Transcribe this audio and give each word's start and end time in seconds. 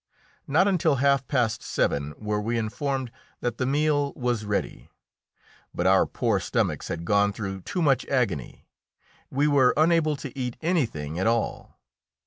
Not 0.47 0.67
until 0.67 0.95
half 0.95 1.27
past 1.27 1.61
seven 1.61 2.15
were 2.17 2.41
we 2.41 2.57
informed 2.57 3.11
that 3.41 3.59
the 3.59 3.67
meal 3.67 4.13
was 4.15 4.45
ready; 4.45 4.89
but 5.75 5.85
our 5.85 6.07
poor 6.07 6.39
stomachs 6.39 6.87
had 6.87 7.05
gone 7.05 7.31
through 7.31 7.61
too 7.61 7.83
much 7.83 8.03
agony; 8.07 8.65
we 9.29 9.47
were 9.47 9.75
unable 9.77 10.15
to 10.15 10.35
eat 10.35 10.57
anything 10.59 11.19
at 11.19 11.27
all. 11.27 11.77